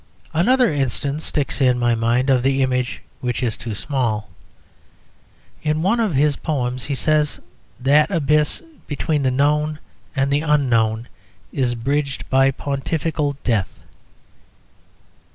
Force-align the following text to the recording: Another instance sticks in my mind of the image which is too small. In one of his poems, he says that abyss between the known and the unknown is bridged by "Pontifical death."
Another 0.33 0.73
instance 0.73 1.23
sticks 1.25 1.61
in 1.61 1.77
my 1.77 1.93
mind 1.93 2.31
of 2.31 2.41
the 2.41 2.63
image 2.63 3.03
which 3.19 3.43
is 3.43 3.55
too 3.55 3.75
small. 3.75 4.29
In 5.61 5.83
one 5.83 5.99
of 5.99 6.15
his 6.15 6.35
poems, 6.37 6.85
he 6.85 6.95
says 6.95 7.39
that 7.79 8.09
abyss 8.09 8.63
between 8.87 9.21
the 9.21 9.29
known 9.29 9.77
and 10.15 10.33
the 10.33 10.41
unknown 10.41 11.07
is 11.51 11.75
bridged 11.75 12.27
by 12.31 12.49
"Pontifical 12.49 13.37
death." 13.43 13.69